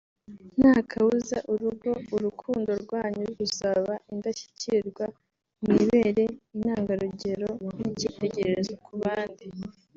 ntakabuza 0.59 1.37
urugo/urukundo 1.51 2.71
rwanyu 2.83 3.25
ruzaba 3.37 3.93
indashyikirwa 4.11 5.05
mwibere 5.63 6.23
intangarugero 6.55 7.47
n’icyitegererezo 7.79 8.73
ku 8.85 8.91
bandi 9.01 9.45